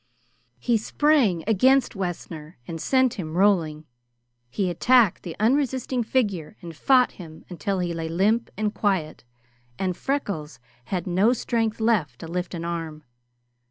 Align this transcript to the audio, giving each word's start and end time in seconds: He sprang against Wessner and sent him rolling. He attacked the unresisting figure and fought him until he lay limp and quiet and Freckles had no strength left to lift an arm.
He 0.57 0.77
sprang 0.77 1.43
against 1.45 1.95
Wessner 1.95 2.57
and 2.67 2.81
sent 2.81 3.19
him 3.19 3.37
rolling. 3.37 3.85
He 4.49 4.67
attacked 4.71 5.21
the 5.21 5.35
unresisting 5.39 6.01
figure 6.01 6.57
and 6.59 6.75
fought 6.75 7.11
him 7.21 7.45
until 7.49 7.77
he 7.77 7.93
lay 7.93 8.09
limp 8.09 8.49
and 8.57 8.73
quiet 8.73 9.23
and 9.77 9.95
Freckles 9.95 10.59
had 10.85 11.05
no 11.05 11.33
strength 11.33 11.79
left 11.79 12.17
to 12.21 12.27
lift 12.27 12.55
an 12.55 12.65
arm. 12.65 13.03